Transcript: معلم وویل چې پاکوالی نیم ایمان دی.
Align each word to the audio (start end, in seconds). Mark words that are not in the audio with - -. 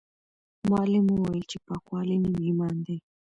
معلم 0.69 1.05
وویل 1.11 1.41
چې 1.51 1.57
پاکوالی 1.67 2.17
نیم 2.23 2.35
ایمان 2.47 2.75
دی. 2.85 2.97